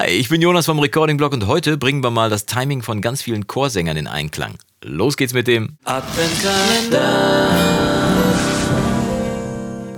Hi, 0.00 0.10
ich 0.10 0.28
bin 0.28 0.40
Jonas 0.40 0.66
vom 0.66 0.78
Recording 0.78 1.16
Blog 1.16 1.32
und 1.32 1.48
heute 1.48 1.76
bringen 1.76 2.04
wir 2.04 2.12
mal 2.12 2.30
das 2.30 2.46
Timing 2.46 2.82
von 2.82 3.00
ganz 3.00 3.20
vielen 3.20 3.48
Chorsängern 3.48 3.96
in 3.96 4.06
Einklang. 4.06 4.54
Los 4.80 5.16
geht's 5.16 5.34
mit 5.34 5.48
dem 5.48 5.76
Adventkalender. 5.82 7.67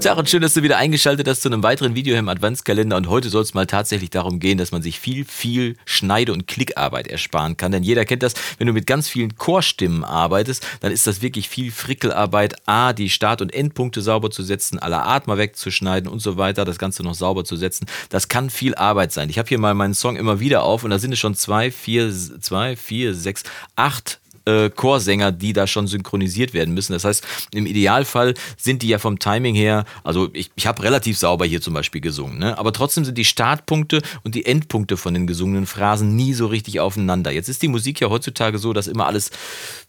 Tag 0.01 0.17
und 0.17 0.31
schön, 0.31 0.41
dass 0.41 0.55
du 0.55 0.63
wieder 0.63 0.79
eingeschaltet 0.79 1.29
hast 1.29 1.43
zu 1.43 1.51
einem 1.51 1.63
weiteren 1.63 1.95
Video 1.95 2.17
im 2.17 2.31
Adventskalender. 2.31 2.97
Und 2.97 3.11
heute 3.11 3.29
soll 3.29 3.43
es 3.43 3.53
mal 3.53 3.67
tatsächlich 3.67 4.09
darum 4.09 4.41
gehen, 4.41 4.57
dass 4.57 4.73
man 4.73 4.81
sich 4.81 4.99
viel, 4.99 5.27
viel 5.27 5.77
Schneide- 5.85 6.33
und 6.33 6.47
Klickarbeit 6.47 7.07
ersparen 7.07 7.59
kann. 7.59 7.71
Denn 7.71 7.83
jeder 7.83 8.07
kennt 8.07 8.23
das, 8.23 8.33
wenn 8.57 8.67
du 8.67 8.73
mit 8.73 8.87
ganz 8.87 9.09
vielen 9.09 9.37
Chorstimmen 9.37 10.03
arbeitest, 10.03 10.67
dann 10.81 10.91
ist 10.91 11.07
das 11.07 11.21
wirklich 11.21 11.51
viel 11.51 11.71
Frickelarbeit. 11.71 12.67
A, 12.67 12.95
die 12.95 13.11
Start- 13.11 13.43
und 13.43 13.53
Endpunkte 13.53 14.01
sauber 14.01 14.31
zu 14.31 14.43
setzen, 14.43 14.79
alle 14.79 15.03
Atmer 15.03 15.37
wegzuschneiden 15.37 16.11
und 16.11 16.21
so 16.21 16.39
weiter, 16.39 16.65
das 16.65 16.79
Ganze 16.79 17.03
noch 17.03 17.15
sauber 17.15 17.45
zu 17.45 17.57
setzen. 17.57 17.87
Das 18.09 18.29
kann 18.29 18.49
viel 18.49 18.75
Arbeit 18.77 19.13
sein. 19.13 19.29
Ich 19.29 19.39
habe 19.39 19.49
hier 19.49 19.59
mal 19.59 19.75
meinen 19.75 19.95
Song 19.95 20.17
immer 20.17 20.41
wieder 20.41 20.63
auf 20.63 20.83
und 20.83 20.91
da 20.91 20.99
sind 20.99 21.13
es 21.13 21.19
schon 21.19 21.35
zwei, 21.35 21.71
vier, 21.71 22.11
zwei, 22.41 22.75
vier, 22.75 23.15
sechs, 23.15 23.43
acht 23.77 24.20
äh, 24.51 24.71
Chorsänger, 24.71 25.33
die 25.33 25.53
da 25.53 25.67
schon 25.67 25.87
synchronisiert 25.87 26.53
werden 26.53 26.75
müssen. 26.75 26.93
Das 26.93 27.05
heißt, 27.05 27.27
im 27.53 27.67
Idealfall 27.67 28.35
sind 28.57 28.83
die 28.83 28.89
ja 28.89 28.99
vom 28.99 29.19
Timing 29.19 29.55
her, 29.55 29.85
also 30.05 30.29
ich, 30.33 30.51
ich 30.57 30.67
habe 30.67 30.83
relativ 30.83 31.19
sauber 31.19 31.47
hier 31.47 31.61
zum 31.61 31.75
Beispiel 31.75 32.01
gesungen, 32.01 32.39
ne? 32.39 32.59
aber 32.59 32.73
trotzdem 32.73 33.05
sind 33.05 33.17
die 33.17 33.25
Startpunkte 33.25 34.03
und 34.23 34.35
die 34.35 34.47
Endpunkte 34.47 34.97
von 34.97 35.15
den 35.15 35.27
gesungenen 35.27 35.67
Phrasen 35.67 36.17
nie 36.17 36.35
so 36.35 36.47
richtig 36.47 36.81
aufeinander. 36.81 37.31
Jetzt 37.31 37.49
ist 37.49 37.63
die 37.63 37.69
Musik 37.69 38.01
ja 38.01 38.11
heutzutage 38.11 38.59
so, 38.59 38.73
dass 38.73 38.87
immer 38.87 39.07
alles 39.07 39.31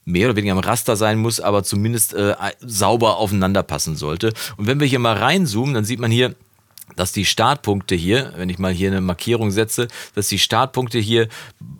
mehr 0.05 0.27
oder 0.27 0.35
weniger 0.35 0.53
am 0.53 0.59
Raster 0.59 0.95
sein 0.95 1.19
muss, 1.19 1.39
aber 1.39 1.63
zumindest 1.63 2.13
äh, 2.13 2.35
sauber 2.59 3.17
aufeinander 3.17 3.63
passen 3.63 3.95
sollte. 3.95 4.33
Und 4.57 4.67
wenn 4.67 4.79
wir 4.79 4.87
hier 4.87 4.99
mal 4.99 5.17
reinzoomen, 5.17 5.73
dann 5.73 5.85
sieht 5.85 5.99
man 5.99 6.11
hier, 6.11 6.35
dass 6.95 7.11
die 7.11 7.25
Startpunkte 7.25 7.95
hier, 7.95 8.33
wenn 8.35 8.49
ich 8.49 8.59
mal 8.59 8.73
hier 8.73 8.89
eine 8.89 9.01
Markierung 9.01 9.51
setze, 9.51 9.87
dass 10.15 10.27
die 10.27 10.39
Startpunkte 10.39 10.99
hier, 10.99 11.27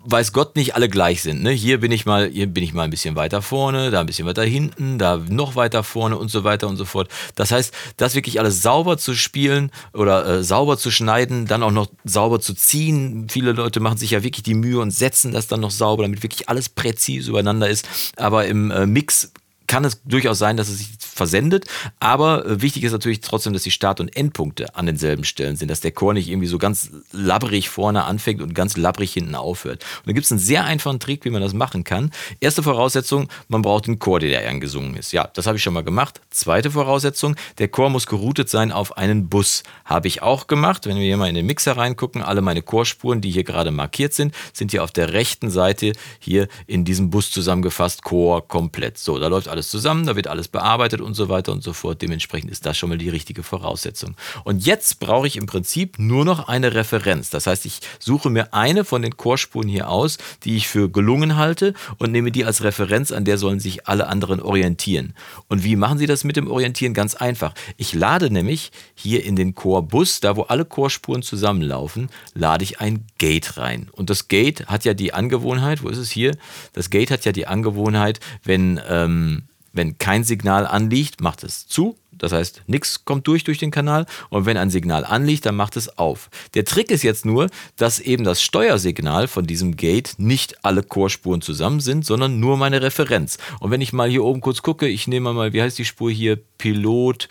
weiß 0.04 0.32
Gott, 0.32 0.56
nicht 0.56 0.74
alle 0.74 0.88
gleich 0.88 1.22
sind. 1.22 1.42
Ne? 1.42 1.50
Hier 1.50 1.80
bin 1.80 1.92
ich 1.92 2.06
mal, 2.06 2.28
hier 2.28 2.46
bin 2.46 2.64
ich 2.64 2.74
mal 2.74 2.84
ein 2.84 2.90
bisschen 2.90 3.16
weiter 3.16 3.42
vorne, 3.42 3.90
da 3.90 4.00
ein 4.00 4.06
bisschen 4.06 4.26
weiter 4.26 4.42
hinten, 4.42 4.98
da 4.98 5.16
noch 5.16 5.56
weiter 5.56 5.82
vorne 5.82 6.16
und 6.16 6.30
so 6.30 6.44
weiter 6.44 6.68
und 6.68 6.76
so 6.76 6.84
fort. 6.84 7.08
Das 7.34 7.52
heißt, 7.52 7.72
das 7.96 8.14
wirklich 8.14 8.40
alles 8.40 8.62
sauber 8.62 8.98
zu 8.98 9.14
spielen 9.14 9.70
oder 9.92 10.26
äh, 10.26 10.44
sauber 10.44 10.78
zu 10.78 10.90
schneiden, 10.90 11.46
dann 11.46 11.62
auch 11.62 11.70
noch 11.70 11.88
sauber 12.04 12.40
zu 12.40 12.54
ziehen. 12.54 13.28
Viele 13.30 13.52
Leute 13.52 13.80
machen 13.80 13.98
sich 13.98 14.10
ja 14.10 14.22
wirklich 14.22 14.42
die 14.42 14.54
Mühe 14.54 14.80
und 14.80 14.90
setzen 14.90 15.32
das 15.32 15.46
dann 15.46 15.60
noch 15.60 15.70
sauber, 15.70 16.02
damit 16.02 16.22
wirklich 16.22 16.48
alles 16.48 16.68
präzise 16.68 17.30
übereinander 17.30 17.68
ist. 17.68 17.88
Aber 18.16 18.46
im 18.46 18.70
äh, 18.70 18.86
Mix 18.86 19.32
kann 19.66 19.84
es 19.84 20.02
durchaus 20.04 20.38
sein, 20.38 20.56
dass 20.56 20.68
es 20.68 20.78
sich 20.78 20.98
versendet. 21.12 21.66
Aber 22.00 22.46
äh, 22.46 22.62
wichtig 22.62 22.84
ist 22.84 22.92
natürlich 22.92 23.20
trotzdem, 23.20 23.52
dass 23.52 23.62
die 23.62 23.70
Start- 23.70 24.00
und 24.00 24.16
Endpunkte 24.16 24.74
an 24.74 24.86
denselben 24.86 25.24
Stellen 25.24 25.56
sind, 25.56 25.70
dass 25.70 25.80
der 25.80 25.92
Chor 25.92 26.14
nicht 26.14 26.28
irgendwie 26.28 26.46
so 26.46 26.58
ganz 26.58 26.90
labbrig 27.12 27.68
vorne 27.68 28.04
anfängt 28.04 28.40
und 28.40 28.54
ganz 28.54 28.76
labbrig 28.76 29.12
hinten 29.12 29.34
aufhört. 29.34 29.84
Und 29.98 30.06
da 30.06 30.12
gibt 30.12 30.24
es 30.24 30.32
einen 30.32 30.40
sehr 30.40 30.64
einfachen 30.64 31.00
Trick, 31.00 31.24
wie 31.24 31.30
man 31.30 31.42
das 31.42 31.52
machen 31.52 31.84
kann. 31.84 32.10
Erste 32.40 32.62
Voraussetzung, 32.62 33.28
man 33.48 33.62
braucht 33.62 33.86
einen 33.86 33.98
Chor, 33.98 34.20
der 34.20 34.48
angesungen 34.48 34.96
ist. 34.96 35.12
Ja, 35.12 35.28
das 35.34 35.46
habe 35.46 35.56
ich 35.56 35.62
schon 35.62 35.74
mal 35.74 35.84
gemacht. 35.84 36.20
Zweite 36.30 36.70
Voraussetzung, 36.70 37.36
der 37.58 37.68
Chor 37.68 37.90
muss 37.90 38.06
geroutet 38.06 38.48
sein 38.48 38.72
auf 38.72 38.96
einen 38.96 39.28
Bus. 39.28 39.62
Habe 39.84 40.08
ich 40.08 40.22
auch 40.22 40.46
gemacht. 40.46 40.86
Wenn 40.86 40.96
wir 40.96 41.04
hier 41.04 41.16
mal 41.16 41.28
in 41.28 41.34
den 41.34 41.46
Mixer 41.46 41.76
reingucken, 41.76 42.22
alle 42.22 42.40
meine 42.40 42.62
Chorspuren, 42.62 43.20
die 43.20 43.30
hier 43.30 43.44
gerade 43.44 43.70
markiert 43.70 44.14
sind, 44.14 44.34
sind 44.52 44.70
hier 44.70 44.82
auf 44.82 44.92
der 44.92 45.12
rechten 45.12 45.50
Seite 45.50 45.92
hier 46.18 46.48
in 46.66 46.84
diesem 46.84 47.10
Bus 47.10 47.30
zusammengefasst, 47.30 48.02
Chor 48.02 48.46
komplett. 48.48 48.98
So, 48.98 49.18
da 49.18 49.28
läuft 49.28 49.48
alles 49.48 49.68
zusammen, 49.68 50.06
da 50.06 50.16
wird 50.16 50.26
alles 50.26 50.48
bearbeitet 50.48 51.01
und 51.02 51.14
so 51.14 51.28
weiter 51.28 51.52
und 51.52 51.62
so 51.62 51.72
fort. 51.72 52.02
Dementsprechend 52.02 52.50
ist 52.50 52.66
das 52.66 52.76
schon 52.76 52.88
mal 52.88 52.98
die 52.98 53.08
richtige 53.08 53.42
Voraussetzung. 53.42 54.16
Und 54.44 54.64
jetzt 54.64 55.00
brauche 55.00 55.26
ich 55.26 55.36
im 55.36 55.46
Prinzip 55.46 55.98
nur 55.98 56.24
noch 56.24 56.48
eine 56.48 56.74
Referenz. 56.74 57.30
Das 57.30 57.46
heißt, 57.46 57.66
ich 57.66 57.80
suche 57.98 58.30
mir 58.30 58.54
eine 58.54 58.84
von 58.84 59.02
den 59.02 59.16
Chorspuren 59.16 59.68
hier 59.68 59.88
aus, 59.88 60.18
die 60.44 60.56
ich 60.56 60.68
für 60.68 60.90
gelungen 60.90 61.36
halte 61.36 61.74
und 61.98 62.12
nehme 62.12 62.32
die 62.32 62.44
als 62.44 62.62
Referenz, 62.62 63.12
an 63.12 63.24
der 63.24 63.38
sollen 63.38 63.60
sich 63.60 63.86
alle 63.86 64.06
anderen 64.06 64.40
orientieren. 64.40 65.14
Und 65.48 65.64
wie 65.64 65.76
machen 65.76 65.98
Sie 65.98 66.06
das 66.06 66.24
mit 66.24 66.36
dem 66.36 66.50
Orientieren? 66.50 66.94
Ganz 66.94 67.14
einfach. 67.14 67.54
Ich 67.76 67.94
lade 67.94 68.30
nämlich 68.30 68.72
hier 68.94 69.24
in 69.24 69.36
den 69.36 69.54
Chorbus, 69.54 70.20
da 70.20 70.36
wo 70.36 70.42
alle 70.42 70.64
Chorspuren 70.64 71.22
zusammenlaufen, 71.22 72.08
lade 72.34 72.64
ich 72.64 72.80
ein 72.80 73.06
Gate 73.18 73.56
rein. 73.56 73.88
Und 73.92 74.10
das 74.10 74.28
Gate 74.28 74.66
hat 74.66 74.84
ja 74.84 74.94
die 74.94 75.14
Angewohnheit, 75.14 75.82
wo 75.82 75.88
ist 75.88 75.98
es 75.98 76.10
hier? 76.10 76.36
Das 76.72 76.90
Gate 76.90 77.10
hat 77.10 77.24
ja 77.24 77.32
die 77.32 77.46
Angewohnheit, 77.46 78.20
wenn 78.44 78.80
ähm, 78.88 79.42
wenn 79.72 79.98
kein 79.98 80.24
Signal 80.24 80.66
anliegt, 80.66 81.20
macht 81.20 81.44
es 81.44 81.66
zu. 81.66 81.96
Das 82.12 82.32
heißt, 82.32 82.62
nichts 82.66 83.04
kommt 83.04 83.26
durch 83.26 83.42
durch 83.42 83.58
den 83.58 83.70
Kanal. 83.70 84.06
Und 84.30 84.46
wenn 84.46 84.56
ein 84.56 84.70
Signal 84.70 85.04
anliegt, 85.04 85.44
dann 85.46 85.56
macht 85.56 85.76
es 85.76 85.98
auf. 85.98 86.30
Der 86.54 86.64
Trick 86.64 86.90
ist 86.90 87.02
jetzt 87.02 87.24
nur, 87.24 87.48
dass 87.76 87.98
eben 87.98 88.22
das 88.22 88.42
Steuersignal 88.42 89.26
von 89.28 89.46
diesem 89.46 89.76
Gate 89.76 90.14
nicht 90.18 90.64
alle 90.64 90.82
Chorspuren 90.82 91.40
zusammen 91.40 91.80
sind, 91.80 92.04
sondern 92.04 92.38
nur 92.38 92.56
meine 92.56 92.82
Referenz. 92.82 93.38
Und 93.60 93.70
wenn 93.70 93.80
ich 93.80 93.92
mal 93.92 94.08
hier 94.08 94.24
oben 94.24 94.40
kurz 94.40 94.62
gucke, 94.62 94.86
ich 94.86 95.08
nehme 95.08 95.32
mal, 95.32 95.52
wie 95.52 95.62
heißt 95.62 95.78
die 95.78 95.84
Spur 95.84 96.10
hier? 96.10 96.38
Pilot, 96.58 97.28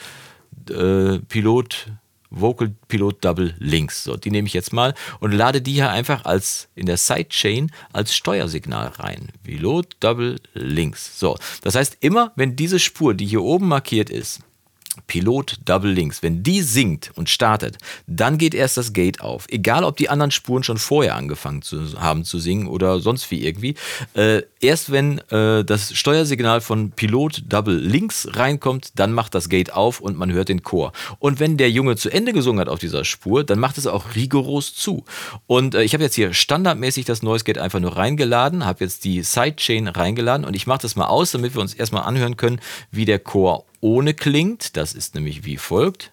äh, 0.69 1.19
Pilot 1.19 1.87
Vocal 2.31 2.73
Pilot 2.87 3.23
Double 3.23 3.53
Links. 3.59 4.03
So, 4.03 4.17
die 4.17 4.31
nehme 4.31 4.47
ich 4.47 4.53
jetzt 4.53 4.73
mal 4.73 4.95
und 5.19 5.31
lade 5.31 5.61
die 5.61 5.73
hier 5.73 5.91
einfach 5.91 6.25
als 6.25 6.69
in 6.75 6.87
der 6.87 6.97
Sidechain 6.97 7.71
als 7.93 8.15
Steuersignal 8.15 8.87
rein. 8.87 9.29
Pilot 9.43 9.97
Double 9.99 10.37
Links. 10.53 11.19
So, 11.19 11.37
das 11.61 11.75
heißt, 11.75 11.97
immer 11.99 12.31
wenn 12.35 12.55
diese 12.55 12.79
Spur, 12.79 13.13
die 13.13 13.25
hier 13.25 13.43
oben 13.43 13.67
markiert 13.67 14.09
ist, 14.09 14.39
Pilot 15.07 15.59
Double 15.65 15.91
Links, 15.91 16.23
wenn 16.23 16.43
die 16.43 16.61
singt 16.61 17.11
und 17.15 17.29
startet, 17.29 17.77
dann 18.07 18.37
geht 18.37 18.53
erst 18.53 18.77
das 18.77 18.93
Gate 18.93 19.21
auf. 19.21 19.45
Egal, 19.49 19.83
ob 19.83 19.97
die 19.97 20.09
anderen 20.09 20.31
Spuren 20.31 20.63
schon 20.63 20.77
vorher 20.77 21.15
angefangen 21.15 21.61
zu, 21.61 21.99
haben 21.99 22.23
zu 22.23 22.39
singen 22.39 22.67
oder 22.67 22.99
sonst 22.99 23.29
wie 23.31 23.45
irgendwie. 23.45 23.75
Äh, 24.13 24.43
erst 24.59 24.91
wenn 24.91 25.19
äh, 25.29 25.63
das 25.63 25.93
Steuersignal 25.93 26.61
von 26.61 26.91
Pilot 26.91 27.43
Double 27.47 27.75
Links 27.75 28.27
reinkommt, 28.33 28.91
dann 28.95 29.13
macht 29.13 29.35
das 29.35 29.49
Gate 29.49 29.73
auf 29.73 29.99
und 29.99 30.17
man 30.17 30.31
hört 30.31 30.49
den 30.49 30.63
Chor. 30.63 30.91
Und 31.19 31.39
wenn 31.39 31.57
der 31.57 31.71
Junge 31.71 31.95
zu 31.95 32.09
Ende 32.09 32.33
gesungen 32.33 32.59
hat 32.59 32.69
auf 32.69 32.79
dieser 32.79 33.05
Spur, 33.05 33.43
dann 33.43 33.59
macht 33.59 33.77
es 33.77 33.87
auch 33.87 34.15
rigoros 34.15 34.73
zu. 34.75 35.03
Und 35.47 35.75
äh, 35.75 35.83
ich 35.83 35.93
habe 35.93 36.03
jetzt 36.03 36.15
hier 36.15 36.33
standardmäßig 36.33 37.05
das 37.05 37.21
Noise 37.21 37.43
Gate 37.43 37.57
einfach 37.57 37.79
nur 37.79 37.95
reingeladen, 37.97 38.65
habe 38.65 38.83
jetzt 38.83 39.03
die 39.03 39.23
Sidechain 39.23 39.87
reingeladen 39.87 40.45
und 40.45 40.55
ich 40.55 40.67
mache 40.67 40.81
das 40.81 40.95
mal 40.95 41.07
aus, 41.07 41.31
damit 41.31 41.55
wir 41.55 41.61
uns 41.61 41.73
erstmal 41.73 42.03
anhören 42.03 42.37
können, 42.37 42.59
wie 42.91 43.05
der 43.05 43.19
Chor 43.19 43.65
ohne 43.81 44.13
klingt. 44.13 44.77
Das 44.77 44.93
ist 44.93 45.15
nämlich 45.15 45.43
wie 45.43 45.57
folgt. 45.57 46.11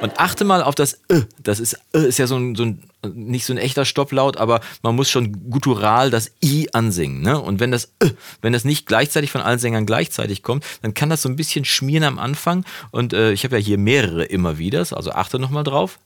Und 0.00 0.20
achte 0.20 0.44
mal 0.44 0.62
auf 0.62 0.74
das 0.74 1.00
Ö. 1.10 1.22
Das 1.42 1.58
ist, 1.58 1.78
Ö 1.94 2.04
ist 2.06 2.18
ja 2.18 2.26
so 2.26 2.36
ein, 2.36 2.54
so 2.54 2.64
ein, 2.64 2.82
nicht 3.14 3.44
so 3.44 3.52
ein 3.52 3.58
echter 3.58 3.84
Stopplaut, 3.84 4.36
aber 4.36 4.60
man 4.82 4.94
muss 4.94 5.10
schon 5.10 5.50
guttural 5.50 6.10
das 6.10 6.32
I 6.44 6.68
ansingen. 6.72 7.22
Ne? 7.22 7.40
Und 7.40 7.60
wenn 7.60 7.70
das 7.70 7.92
Ö, 8.02 8.10
wenn 8.42 8.52
das 8.52 8.64
nicht 8.64 8.86
gleichzeitig 8.86 9.30
von 9.30 9.40
allen 9.40 9.58
Sängern 9.58 9.86
gleichzeitig 9.86 10.42
kommt, 10.42 10.64
dann 10.82 10.94
kann 10.94 11.10
das 11.10 11.22
so 11.22 11.28
ein 11.28 11.36
bisschen 11.36 11.64
schmieren 11.64 12.04
am 12.04 12.18
Anfang. 12.18 12.64
Und 12.90 13.14
äh, 13.14 13.32
ich 13.32 13.44
habe 13.44 13.58
ja 13.58 13.62
hier 13.62 13.78
mehrere 13.78 14.24
immer 14.24 14.58
wieder, 14.58 14.80
also 14.80 15.10
achte 15.10 15.38
nochmal 15.38 15.64
drauf. 15.64 15.98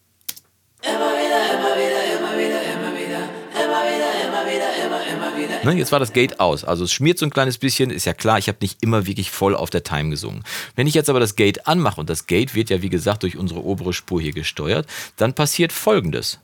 Ne, 5.65 5.73
jetzt 5.79 5.93
war 5.93 5.99
das 5.99 6.13
Gate 6.13 6.41
aus. 6.41 6.65
Also 6.65 6.85
es 6.85 6.93
schmiert 6.93 7.19
so 7.19 7.27
ein 7.27 7.31
kleines 7.31 7.59
bisschen. 7.59 7.91
Ist 7.91 8.07
ja 8.07 8.15
klar, 8.15 8.39
ich 8.39 8.49
habe 8.49 8.59
nicht 8.61 8.83
immer 8.83 9.07
wirklich 9.07 9.31
voll 9.31 9.55
auf 9.55 9.71
der 9.71 9.83
Time 9.83 10.11
gesungen. 10.11 10.45
Wenn 10.77 10.87
ich 10.87 10.95
jetzt 10.95 11.11
aber 11.11 11.21
das 11.21 11.37
Gate 11.37 11.67
anmache, 11.67 12.01
und 12.01 12.09
das 12.09 12.27
Gate 12.27 12.55
wird 12.55 12.71
ja 12.71 12.83
wie 12.83 12.89
gesagt 12.89 13.23
durch 13.23 13.37
unsere 13.37 13.65
obere 13.65 13.93
Spur 13.93 14.21
hier 14.21 14.33
gesteuert, 14.33 14.87
dann 15.17 15.35
passiert 15.35 15.73
folgendes. 15.73 16.39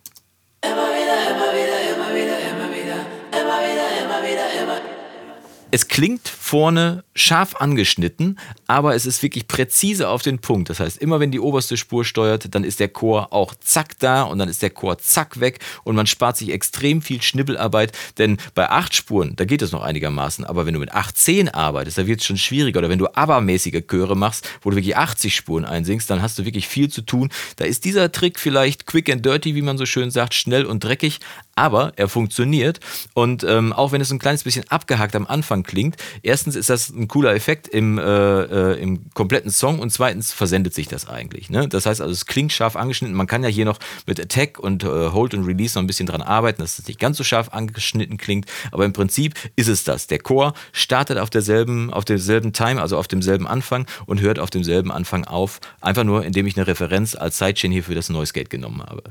Es 5.73 5.89
klingt 5.89 6.29
vorne 6.29 7.03
scharf 7.17 7.57
angeschnitten, 7.57 8.39
aber 8.69 8.95
es 8.95 9.05
ist 9.05 9.23
wirklich 9.25 9.49
präzise 9.49 10.09
auf 10.09 10.23
den 10.23 10.39
Punkt. 10.39 10.71
Das 10.71 10.79
heißt, 10.79 10.97
immer 10.99 11.19
wenn 11.19 11.33
die 11.33 11.41
oberste 11.41 11.77
Spur 11.77 12.05
steuert, 12.05 12.55
dann 12.55 12.63
ist 12.63 12.79
der 12.79 12.89
Chor 12.89 13.33
auch 13.33 13.53
zack 13.57 13.99
da 13.99 14.23
und 14.23 14.39
dann 14.39 14.49
ist 14.49 14.63
der 14.63 14.71
Chor 14.71 14.99
zack 14.99 15.41
weg 15.41 15.59
und 15.83 15.97
man 15.97 16.07
spart 16.07 16.37
sich 16.37 16.51
extrem 16.51 17.03
viel 17.03 17.21
Schnibbelarbeit, 17.21 17.93
denn 18.17 18.37
bei 18.55 18.71
acht 18.71 18.95
Spuren, 18.95 19.35
da 19.35 19.45
geht 19.45 19.61
es 19.61 19.73
noch 19.73 19.83
einigermaßen, 19.83 20.45
aber 20.45 20.67
wenn 20.67 20.75
du 20.75 20.81
mit 20.81 20.93
18 20.93 21.49
arbeitest, 21.49 21.99
da 21.99 22.07
wird 22.07 22.21
es 22.21 22.27
schon 22.27 22.39
schwieriger 22.39 22.79
oder 22.79 22.89
wenn 22.89 23.01
du 23.01 23.09
abermäßige 23.09 23.83
Chöre 23.91 24.17
machst, 24.17 24.49
wo 24.63 24.71
du 24.71 24.77
wirklich 24.77 24.97
80 24.97 25.35
Spuren 25.35 25.65
einsingst, 25.65 26.09
dann 26.09 26.23
hast 26.23 26.39
du 26.39 26.45
wirklich 26.45 26.69
viel 26.69 26.91
zu 26.91 27.03
tun. 27.03 27.29
Da 27.57 27.65
ist 27.65 27.85
dieser 27.85 28.13
Trick 28.13 28.39
vielleicht 28.39 28.87
quick 28.87 29.11
and 29.11 29.27
dirty, 29.27 29.57
wie 29.57 29.63
man 29.63 29.79
so 29.79 29.87
schön 29.87 30.13
sagt, 30.13 30.35
schnell 30.35 30.65
und 30.65 30.85
dreckig, 30.85 31.19
aber 31.57 31.93
er 31.97 32.09
funktioniert 32.09 32.81
und 33.15 33.43
ähm, 33.43 33.73
auch 33.73 33.91
wenn 33.91 34.01
es 34.01 34.13
ein 34.13 34.19
kleines 34.19 34.45
bisschen 34.45 34.69
abgehackt 34.69 35.17
am 35.17 35.27
Anfang 35.27 35.63
klingt, 35.63 35.97
erstens 36.23 36.55
ist 36.55 36.71
das 36.71 36.91
ein 36.91 37.09
cooler 37.09 37.35
Effekt 37.35 37.67
im, 37.67 37.99
äh, 37.99 38.03
äh, 38.03 38.81
im 38.81 39.11
kompletten 39.15 39.51
Song 39.51 39.81
und 39.81 39.91
zweitens 39.91 40.33
versendet 40.33 40.75
sich 40.75 40.87
das 40.87 41.09
eigentlich. 41.09 41.51
Ne? 41.51 41.67
Das 41.67 41.87
heißt 41.87 42.01
also, 42.01 42.13
es 42.13 42.27
klingt 42.27 42.53
scharf 42.53 42.77
angeschnitten. 42.77 43.17
Man 43.17 43.27
kann 43.27 43.43
ja 43.43 43.49
hier 43.49 43.65
noch 43.65 43.79
mit 44.07 44.21
Attack 44.21 44.59
und 44.59 44.85
äh, 44.85 44.87
Hold 44.87 45.35
und 45.35 45.45
Release 45.45 45.77
noch 45.77 45.83
ein 45.83 45.87
bisschen 45.87 46.07
dran 46.07 46.23
arbeiten, 46.23 46.61
dass 46.61 46.79
es 46.79 46.87
nicht 46.87 47.01
ganz 47.01 47.17
so 47.17 47.25
scharf 47.25 47.49
angeschnitten 47.53 48.19
klingt, 48.19 48.47
aber 48.71 48.85
im 48.85 48.93
Prinzip 48.93 49.35
ist 49.57 49.69
es 49.69 49.85
das. 49.85 50.07
Der 50.07 50.19
Chor 50.19 50.53
startet 50.73 51.19
auf 51.19 51.31
derselben, 51.31 51.93
auf 51.93 52.05
derselben 52.05 52.53
Time, 52.53 52.83
also 52.83 52.99
auf 52.99 53.09
demselben 53.09 53.47
Anfang 53.47 53.87
und 54.05 54.21
hört 54.21 54.39
auf 54.39 54.51
demselben 54.51 54.93
Anfang 54.93 55.25
auf, 55.25 55.61
einfach 55.81 56.05
nur 56.05 56.25
indem 56.25 56.47
ich 56.47 56.57
eine 56.57 56.67
Referenz 56.67 57.15
als 57.15 57.39
Sidechain 57.39 57.73
hier 57.73 57.83
für 57.83 57.95
das 57.95 58.11
Noise 58.11 58.35
Gate 58.35 58.51
genommen 58.51 58.83
habe. 58.83 59.03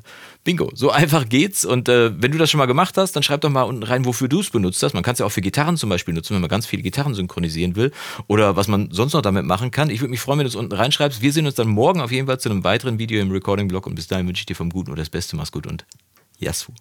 Bingo, 0.43 0.71
so 0.75 0.91
einfach 0.91 1.27
geht's 1.27 1.65
und 1.65 1.89
äh, 1.89 2.11
wenn 2.21 2.31
du 2.31 2.34
das 2.37 2.49
schon 2.49 2.57
mal 2.57 2.65
gemacht 2.65 2.97
hast, 2.97 3.15
dann 3.15 3.23
schreib 3.23 3.41
doch 3.41 3.49
mal 3.49 3.63
unten 3.63 3.83
rein, 3.83 4.05
wofür 4.05 4.27
du 4.27 4.39
es 4.39 4.49
benutzt 4.49 4.81
hast. 4.83 4.93
Man 4.93 5.03
kann 5.03 5.13
es 5.13 5.19
ja 5.19 5.25
auch 5.25 5.31
für 5.31 5.41
Gitarren 5.41 5.77
zum 5.77 5.89
Beispiel 5.89 6.13
nutzen, 6.13 6.33
wenn 6.33 6.41
man 6.41 6.49
ganz 6.49 6.65
viele 6.65 6.81
Gitarren 6.81 7.13
synchronisieren 7.13 7.75
will 7.75 7.91
oder 8.27 8.55
was 8.55 8.67
man 8.67 8.89
sonst 8.91 9.13
noch 9.13 9.21
damit 9.21 9.45
machen 9.45 9.71
kann. 9.71 9.89
Ich 9.89 10.01
würde 10.01 10.11
mich 10.11 10.19
freuen, 10.19 10.39
wenn 10.39 10.45
du 10.45 10.49
es 10.49 10.55
unten 10.55 10.73
reinschreibst. 10.73 11.21
Wir 11.21 11.31
sehen 11.31 11.45
uns 11.45 11.55
dann 11.55 11.67
morgen 11.67 12.01
auf 12.01 12.11
jeden 12.11 12.27
Fall 12.27 12.39
zu 12.39 12.49
einem 12.49 12.63
weiteren 12.63 12.99
Video 12.99 13.21
im 13.21 13.31
Recording-Blog 13.31 13.87
und 13.87 13.95
bis 13.95 14.07
dahin 14.07 14.27
wünsche 14.27 14.41
ich 14.41 14.45
dir 14.45 14.55
vom 14.55 14.69
Guten 14.69 14.91
oder 14.91 15.01
das 15.01 15.09
Beste. 15.09 15.35
Mach's 15.35 15.51
gut 15.51 15.67
und 15.67 15.85
Yasu. 16.39 16.71